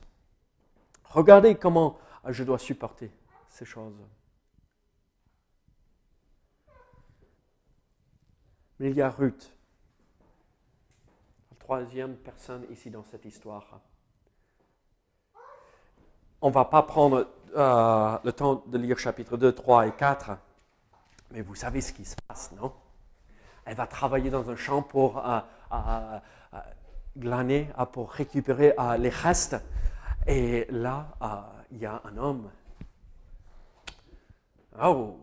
Regardez 1.06 1.56
comment 1.56 2.00
je 2.28 2.44
dois 2.44 2.60
supporter 2.60 3.12
ces 3.50 3.66
choses. 3.66 3.96
Mais 8.80 8.92
il 8.92 8.96
y 8.96 9.02
a 9.02 9.10
Ruth 9.10 9.58
troisième 11.68 12.16
personne 12.16 12.66
ici 12.72 12.90
dans 12.90 13.04
cette 13.04 13.26
histoire. 13.26 13.82
On 16.42 16.48
ne 16.48 16.54
va 16.54 16.64
pas 16.64 16.82
prendre 16.82 17.28
euh, 17.58 18.18
le 18.24 18.32
temps 18.32 18.64
de 18.68 18.78
lire 18.78 18.98
chapitre 18.98 19.36
2, 19.36 19.52
3 19.52 19.88
et 19.88 19.92
4, 19.92 20.32
mais 21.32 21.42
vous 21.42 21.56
savez 21.56 21.82
ce 21.82 21.92
qui 21.92 22.06
se 22.06 22.16
passe, 22.26 22.54
non? 22.54 22.72
Elle 23.68 23.76
va 23.76 23.86
travailler 23.86 24.30
dans 24.30 24.50
un 24.50 24.56
champ 24.56 24.82
pour 24.82 25.18
euh, 25.28 25.40
euh, 25.74 26.20
glaner, 27.18 27.68
pour 27.92 28.12
récupérer 28.12 28.74
les 28.98 29.10
restes. 29.10 29.58
Et 30.26 30.66
là, 30.70 31.10
il 31.72 31.80
y 31.80 31.86
a 31.86 32.02
un 32.06 32.18
homme. 32.18 32.50
Oh 34.82 35.20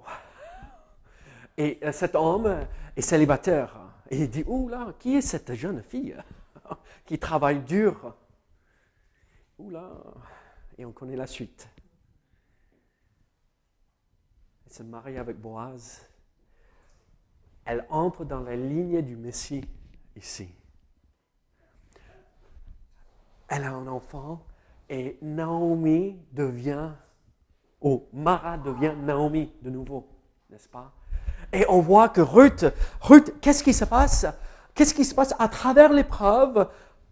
Et 1.56 1.80
cet 1.92 2.16
homme 2.16 2.66
est 2.96 3.00
célibataire 3.00 3.76
Et 4.10 4.22
il 4.22 4.30
dit, 4.30 4.44
là, 4.68 4.92
qui 4.98 5.16
est 5.16 5.22
cette 5.22 5.54
jeune 5.54 5.82
fille 5.82 6.16
qui 7.06 7.18
travaille 7.18 7.60
dur? 7.60 8.14
Oula, 9.58 9.90
et 10.76 10.84
on 10.84 10.92
connaît 10.92 11.16
la 11.16 11.26
suite. 11.26 11.68
Elle 14.66 14.72
se 14.72 14.82
marie 14.82 15.16
avec 15.16 15.38
Boaz. 15.38 16.13
Elle 17.64 17.86
entre 17.88 18.24
dans 18.24 18.40
la 18.40 18.56
lignée 18.56 19.02
du 19.02 19.16
Messie 19.16 19.64
ici. 20.16 20.48
Elle 23.48 23.64
a 23.64 23.72
un 23.72 23.86
enfant 23.86 24.44
et 24.88 25.18
Naomi 25.22 26.18
devient, 26.32 26.90
ou 27.80 28.04
Mara 28.12 28.58
devient 28.58 28.94
Naomi 29.02 29.52
de 29.62 29.70
nouveau, 29.70 30.08
n'est-ce 30.50 30.68
pas? 30.68 30.92
Et 31.52 31.64
on 31.68 31.80
voit 31.80 32.08
que 32.08 32.20
Ruth, 32.20 32.66
Ruth, 33.00 33.34
qu'est-ce 33.40 33.62
qui 33.62 33.72
se 33.72 33.84
passe? 33.84 34.26
Qu'est-ce 34.74 34.94
qui 34.94 35.04
se 35.04 35.14
passe 35.14 35.34
à 35.38 35.48
travers 35.48 35.92
l'épreuve? 35.92 36.68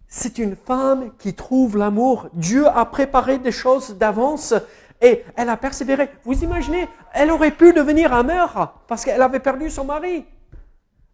C'est 0.07 0.37
une 0.37 0.55
femme 0.55 1.15
qui 1.17 1.33
trouve 1.33 1.77
l'amour. 1.77 2.27
Dieu 2.33 2.67
a 2.67 2.85
préparé 2.85 3.39
des 3.39 3.51
choses 3.51 3.97
d'avance 3.97 4.53
et 5.01 5.23
elle 5.35 5.49
a 5.49 5.57
persévéré. 5.57 6.09
Vous 6.23 6.43
imaginez, 6.43 6.87
elle 7.13 7.31
aurait 7.31 7.51
pu 7.51 7.73
devenir 7.73 8.13
amère 8.13 8.73
parce 8.87 9.03
qu'elle 9.05 9.21
avait 9.21 9.39
perdu 9.39 9.69
son 9.69 9.85
mari. 9.85 10.25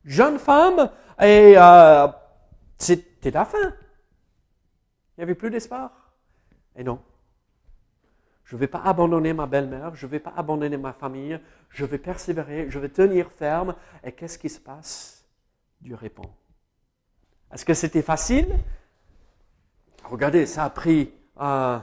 Jeune 0.05 0.39
femme 0.39 0.91
et 1.21 1.53
euh, 1.57 2.07
c'était 2.77 3.31
la 3.31 3.45
fin. 3.45 3.73
Il 5.17 5.19
n'y 5.19 5.23
avait 5.23 5.35
plus 5.35 5.49
d'espoir. 5.49 6.13
Et 6.75 6.83
non. 6.83 7.01
Je 8.45 8.55
ne 8.55 8.59
vais 8.61 8.67
pas 8.67 8.81
abandonner 8.81 9.33
ma 9.33 9.45
belle-mère, 9.45 9.95
je 9.95 10.07
ne 10.07 10.11
vais 10.11 10.19
pas 10.19 10.33
abandonner 10.35 10.77
ma 10.77 10.91
famille, 10.93 11.39
je 11.69 11.85
vais 11.85 11.99
persévérer, 11.99 12.67
je 12.69 12.79
vais 12.79 12.89
tenir 12.89 13.31
ferme. 13.31 13.75
Et 14.03 14.11
qu'est-ce 14.11 14.39
qui 14.39 14.49
se 14.49 14.59
passe? 14.59 15.23
Dieu 15.81 15.95
répond. 15.95 16.29
Est-ce 17.51 17.65
que 17.65 17.73
c'était 17.73 18.01
facile? 18.01 18.47
Regardez, 20.03 20.45
ça 20.45 20.63
a 20.63 20.69
pris 20.69 21.13
euh, 21.39 21.77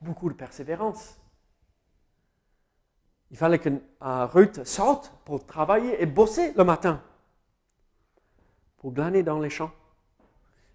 beaucoup 0.00 0.30
de 0.30 0.34
persévérance. 0.34 1.18
Il 3.30 3.36
fallait 3.36 3.58
que 3.58 3.68
euh, 3.70 4.26
Ruth 4.26 4.64
sorte 4.64 5.12
pour 5.24 5.46
travailler 5.46 6.02
et 6.02 6.06
bosser 6.06 6.52
le 6.54 6.64
matin, 6.64 7.02
pour 8.82 8.92
glaner 8.92 9.22
dans 9.22 9.38
les 9.38 9.48
champs. 9.48 9.70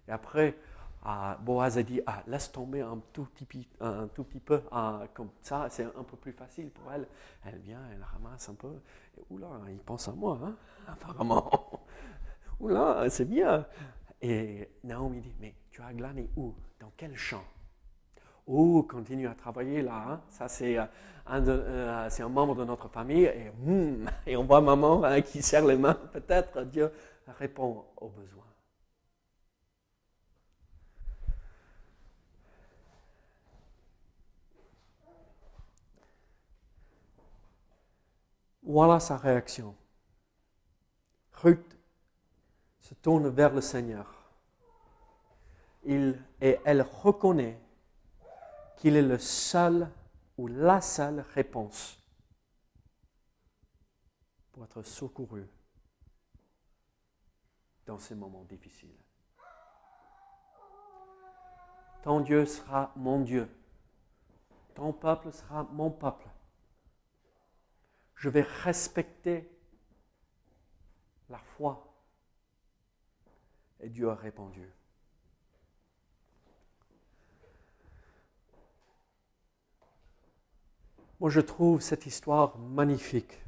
Et 0.08 0.10
après, 0.10 0.56
Boaz 1.40 1.78
a 1.78 1.82
dit, 1.82 2.00
ah, 2.06 2.22
laisse 2.26 2.50
tomber 2.50 2.80
un 2.80 2.98
tout 3.12 3.26
petit, 3.26 4.40
peu, 4.40 4.62
comme 5.14 5.30
ça, 5.42 5.68
c'est 5.70 5.84
un 5.84 6.02
peu 6.02 6.16
plus 6.16 6.32
facile 6.32 6.70
pour 6.70 6.90
elle. 6.90 7.06
Elle 7.44 7.58
vient, 7.58 7.80
elle 7.92 8.02
ramasse 8.02 8.48
un 8.48 8.54
peu. 8.54 8.80
Et, 9.16 9.22
oula, 9.30 9.48
il 9.70 9.78
pense 9.78 10.08
à 10.08 10.12
moi, 10.12 10.38
hein, 10.42 10.56
apparemment. 10.88 11.50
oula, 12.60 13.08
c'est 13.10 13.26
bien. 13.26 13.66
Et 14.22 14.68
Naomi 14.82 15.20
dit, 15.20 15.34
mais 15.38 15.54
tu 15.70 15.82
as 15.82 15.92
glané 15.92 16.28
où? 16.36 16.54
Dans 16.80 16.92
quel 16.96 17.14
champ? 17.16 17.44
Oh, 18.46 18.82
continue 18.82 19.28
à 19.28 19.34
travailler 19.34 19.82
là. 19.82 20.04
Hein. 20.08 20.20
Ça, 20.30 20.48
c'est 20.48 20.78
euh, 20.78 20.84
un, 21.26 21.46
euh, 21.46 22.08
un, 22.18 22.28
membre 22.28 22.54
de 22.54 22.64
notre 22.64 22.88
famille. 22.88 23.24
Et, 23.24 23.50
hmm, 23.58 24.06
on 24.36 24.44
voit 24.44 24.62
maman 24.62 25.04
hein, 25.04 25.20
qui 25.20 25.42
serre 25.42 25.66
les 25.66 25.76
mains. 25.76 25.98
Peut-être 26.12 26.62
Dieu 26.62 26.90
répond 27.30 27.84
aux 27.96 28.08
besoins. 28.08 28.44
Voilà 38.62 39.00
sa 39.00 39.16
réaction. 39.16 39.74
Ruth 41.32 41.78
se 42.80 42.94
tourne 42.94 43.28
vers 43.28 43.54
le 43.54 43.60
Seigneur 43.60 44.18
il, 45.88 46.22
et 46.40 46.58
elle 46.64 46.82
reconnaît 46.82 47.60
qu'il 48.76 48.94
est 48.96 49.02
le 49.02 49.18
seul 49.18 49.90
ou 50.36 50.46
la 50.46 50.80
seule 50.80 51.24
réponse 51.34 51.98
pour 54.52 54.64
être 54.64 54.82
secouru 54.82 55.46
dans 57.88 57.98
ces 57.98 58.14
moments 58.14 58.44
difficiles. 58.44 58.94
Ton 62.02 62.20
Dieu 62.20 62.44
sera 62.44 62.92
mon 62.96 63.20
Dieu. 63.20 63.48
Ton 64.74 64.92
peuple 64.92 65.32
sera 65.32 65.64
mon 65.72 65.90
peuple. 65.90 66.28
Je 68.14 68.28
vais 68.28 68.42
respecter 68.42 69.50
la 71.30 71.38
foi. 71.38 71.90
Et 73.80 73.88
Dieu 73.88 74.10
a 74.10 74.14
répondu. 74.14 74.70
Moi, 81.20 81.30
je 81.30 81.40
trouve 81.40 81.80
cette 81.80 82.04
histoire 82.04 82.58
magnifique. 82.58 83.47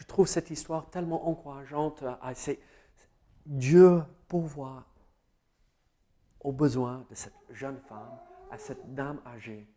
Je 0.00 0.06
trouve 0.06 0.26
cette 0.26 0.48
histoire 0.48 0.88
tellement 0.88 1.28
encourageante. 1.28 2.02
Dieu 3.44 4.02
pourvoit 4.28 4.86
aux 6.40 6.52
besoins 6.52 7.04
de 7.10 7.14
cette 7.14 7.34
jeune 7.50 7.78
femme, 7.86 8.18
à 8.50 8.56
cette 8.56 8.94
dame 8.94 9.20
âgée. 9.26 9.68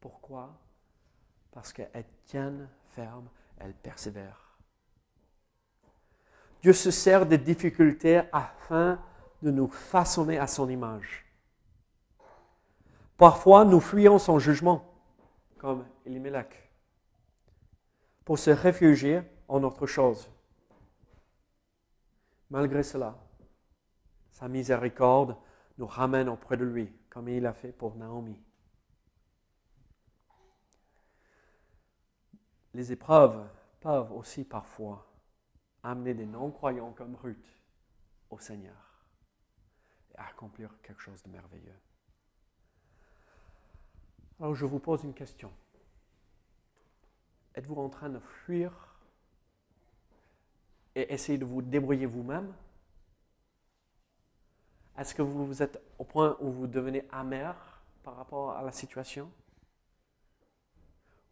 Pourquoi? 0.00 0.56
Parce 1.50 1.72
qu'elle 1.72 2.06
tient 2.26 2.54
ferme, 2.90 3.28
elle 3.58 3.74
persévère. 3.74 4.56
Dieu 6.62 6.72
se 6.72 6.92
sert 6.92 7.26
des 7.26 7.38
difficultés 7.38 8.22
afin 8.32 9.02
de 9.42 9.50
nous 9.50 9.68
façonner 9.68 10.38
à 10.38 10.46
son 10.46 10.68
image. 10.68 11.26
Parfois, 13.16 13.64
nous 13.64 13.80
fuyons 13.80 14.20
son 14.20 14.38
jugement 14.38 14.94
comme 15.58 15.84
Elimelech, 16.04 16.70
pour 18.24 18.38
se 18.38 18.50
réfugier 18.50 19.22
en 19.48 19.62
autre 19.62 19.86
chose. 19.86 20.30
Malgré 22.50 22.82
cela, 22.82 23.16
sa 24.32 24.48
miséricorde 24.48 25.36
nous 25.78 25.86
ramène 25.86 26.28
auprès 26.28 26.56
de 26.56 26.64
lui, 26.64 26.92
comme 27.10 27.28
il 27.28 27.46
a 27.46 27.52
fait 27.52 27.72
pour 27.72 27.96
Naomi. 27.96 28.40
Les 32.74 32.92
épreuves 32.92 33.48
peuvent 33.80 34.12
aussi 34.12 34.44
parfois 34.44 35.06
amener 35.82 36.14
des 36.14 36.26
non-croyants 36.26 36.92
comme 36.92 37.16
Ruth 37.16 37.62
au 38.30 38.38
Seigneur 38.38 38.76
et 40.12 40.18
accomplir 40.18 40.70
quelque 40.82 41.00
chose 41.00 41.22
de 41.22 41.30
merveilleux. 41.30 41.80
Alors 44.38 44.54
je 44.54 44.66
vous 44.66 44.78
pose 44.78 45.04
une 45.04 45.14
question. 45.14 45.52
Êtes-vous 47.54 47.76
en 47.76 47.88
train 47.88 48.10
de 48.10 48.18
fuir 48.18 48.95
et 50.96 51.12
essayer 51.12 51.36
de 51.36 51.44
vous 51.44 51.60
débrouiller 51.60 52.06
vous-même 52.06 52.52
Est-ce 54.98 55.14
que 55.14 55.20
vous 55.20 55.62
êtes 55.62 55.80
au 55.98 56.04
point 56.04 56.38
où 56.40 56.50
vous 56.50 56.66
devenez 56.66 57.06
amer 57.12 57.54
par 58.02 58.16
rapport 58.16 58.52
à 58.52 58.62
la 58.62 58.72
situation? 58.72 59.30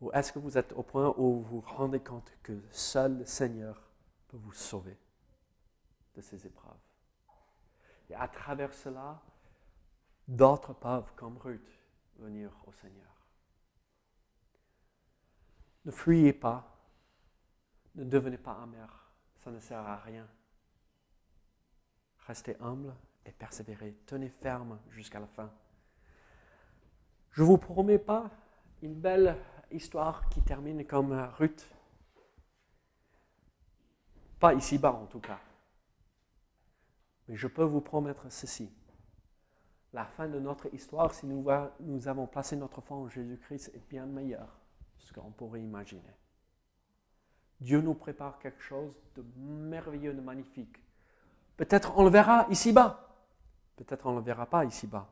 Ou 0.03 0.13
est-ce 0.13 0.35
que 0.35 0.39
vous 0.39 0.59
êtes 0.59 0.75
au 0.75 0.83
point 0.83 1.15
où 1.17 1.41
vous 1.41 1.61
vous 1.61 1.61
rendez 1.63 2.01
compte 2.01 2.31
que 2.43 2.53
seul 2.71 3.19
le 3.19 3.25
Seigneur 3.25 3.81
peut 4.29 4.37
vous 4.37 4.53
sauver 4.53 4.99
de 6.15 6.21
ces 6.21 6.47
épreuves? 6.47 6.73
Et 8.11 8.15
à 8.15 8.29
travers 8.29 8.75
cela, 8.75 9.23
d'autres 10.29 10.75
peuvent, 10.75 11.11
comme 11.17 11.39
Ruth, 11.39 11.81
venir 12.19 12.51
au 12.67 12.73
Seigneur. 12.73 13.09
Ne 15.87 15.91
fuyez 15.91 16.35
pas, 16.35 16.77
ne 17.95 18.05
devenez 18.05 18.39
pas 18.39 18.61
amer, 18.63 19.04
ça 19.45 19.51
ne 19.51 19.61
sert 19.61 19.79
à 19.79 19.97
rien. 19.97 20.27
Restez 22.27 22.57
humble 22.61 22.95
et 23.27 23.33
persévérez, 23.33 23.95
tenez 24.07 24.31
ferme 24.31 24.81
jusqu'à 24.91 25.21
la 25.21 25.27
fin. 25.27 25.53
Je 27.33 27.43
ne 27.43 27.47
vous 27.47 27.59
promets 27.59 27.99
pas 27.99 28.31
une 28.81 28.95
belle 28.95 29.37
histoire 29.71 30.29
qui 30.31 30.41
termine 30.43 30.87
comme 30.87 31.13
Ruth. 31.37 31.69
Pas 34.41 34.55
ici-bas 34.55 34.93
en 34.93 35.07
tout 35.07 35.21
cas. 35.21 35.41
Mais 37.29 37.37
je 37.37 37.47
peux 37.47 37.65
vous 37.65 37.81
promettre 37.81 38.31
ceci 38.33 38.73
la 39.93 40.05
fin 40.05 40.29
de 40.29 40.41
notre 40.41 40.75
histoire, 40.75 41.15
si 41.15 41.25
nous, 41.25 41.47
nous 41.81 42.09
avons 42.09 42.27
placé 42.27 42.57
notre 42.57 42.81
foi 42.81 42.97
en 42.97 43.09
Jésus-Christ, 43.09 43.71
est 43.75 43.89
bien 43.89 44.07
meilleure 44.07 44.59
que 44.97 45.05
ce 45.05 45.13
qu'on 45.13 45.31
pourrait 45.31 45.63
imaginer. 45.63 46.03
Dieu 47.61 47.81
nous 47.81 47.95
prépare 47.95 48.39
quelque 48.39 48.63
chose 48.63 49.01
de 49.17 49.25
merveilleux, 49.37 50.13
de 50.13 50.21
magnifique. 50.21 50.77
Peut-être 51.57 51.97
on 51.97 52.05
le 52.05 52.11
verra 52.11 52.47
ici-bas. 52.51 53.09
Peut-être 53.77 54.07
on 54.07 54.13
ne 54.13 54.19
le 54.19 54.25
verra 54.25 54.47
pas 54.47 54.65
ici-bas. 54.65 55.09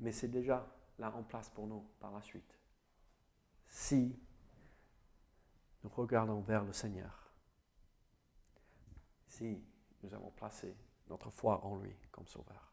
Mais 0.00 0.12
c'est 0.12 0.28
déjà 0.28 0.66
là 0.98 1.12
en 1.16 1.22
place 1.22 1.48
pour 1.50 1.66
nous 1.66 1.84
par 2.00 2.12
la 2.12 2.20
suite. 2.20 2.58
Si 3.68 4.18
nous 5.82 5.90
regardons 5.90 6.40
vers 6.40 6.64
le 6.64 6.72
Seigneur. 6.72 7.22
si 9.28 9.62
nous 10.02 10.14
avons 10.14 10.30
placé 10.30 10.74
notre 11.08 11.30
foi 11.30 11.64
en 11.64 11.76
lui 11.76 11.94
comme 12.10 12.26
sauveur. 12.26 12.72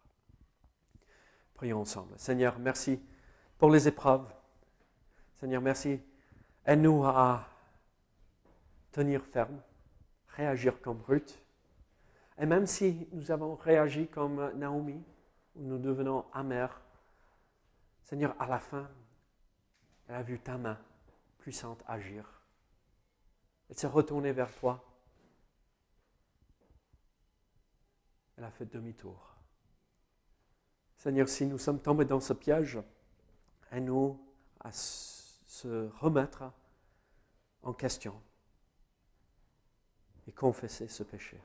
Prions 1.53 1.81
ensemble. 1.81 2.17
Seigneur, 2.17 2.57
merci 2.57 3.01
pour 3.57 3.69
les 3.69 3.87
épreuves. 3.87 4.25
Seigneur, 5.35 5.61
merci. 5.61 5.99
Aide-nous 6.65 7.03
à 7.03 7.45
tenir 8.93 9.25
ferme, 9.25 9.61
réagir 10.29 10.79
comme 10.81 11.01
Ruth. 11.01 11.43
Et 12.37 12.45
même 12.45 12.65
si 12.65 13.07
nous 13.11 13.31
avons 13.31 13.55
réagi 13.55 14.07
comme 14.07 14.53
Naomi, 14.53 15.03
où 15.55 15.63
nous 15.63 15.77
devenons 15.77 16.25
amers, 16.31 16.79
Seigneur, 18.03 18.35
à 18.39 18.47
la 18.47 18.59
fin, 18.59 18.89
elle 20.07 20.15
a 20.15 20.23
vu 20.23 20.39
ta 20.39 20.57
main 20.57 20.79
puissante 21.39 21.83
agir. 21.87 22.41
Elle 23.69 23.77
s'est 23.77 23.87
retournée 23.87 24.31
vers 24.31 24.53
toi. 24.55 24.83
Elle 28.37 28.43
a 28.43 28.51
fait 28.51 28.65
demi-tour. 28.65 29.35
Seigneur, 30.97 31.27
si 31.27 31.45
nous 31.45 31.57
sommes 31.57 31.81
tombés 31.81 32.05
dans 32.05 32.19
ce 32.19 32.33
piège, 32.33 32.79
aide-nous 33.71 34.19
à 34.59 34.71
se 34.71 35.89
remettre 35.99 36.43
en 37.61 37.73
question 37.73 38.21
et 40.27 40.31
confesser 40.31 40.87
ce 40.87 41.03
péché. 41.03 41.41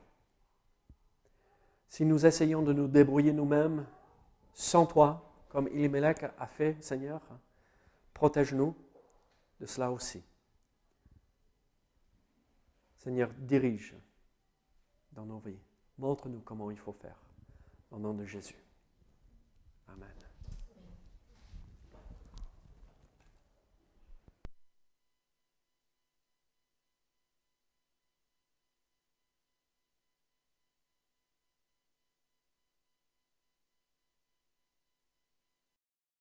Si 1.87 2.05
nous 2.05 2.25
essayons 2.25 2.61
de 2.61 2.73
nous 2.73 2.87
débrouiller 2.87 3.33
nous-mêmes 3.33 3.85
sans 4.53 4.85
toi, 4.85 5.25
comme 5.49 5.67
Elimelech 5.67 6.23
a 6.37 6.47
fait, 6.47 6.81
Seigneur, 6.83 7.21
protège-nous 8.13 8.75
de 9.59 9.65
cela 9.65 9.91
aussi. 9.91 10.23
Seigneur, 12.97 13.31
dirige 13.37 13.95
dans 15.13 15.25
nos 15.25 15.39
vies. 15.39 15.59
Montre-nous 15.97 16.41
comment 16.41 16.69
il 16.69 16.77
faut 16.77 16.93
faire. 16.93 17.19
Au 17.91 17.97
nom 17.97 18.13
de 18.13 18.25
Jésus. 18.25 18.63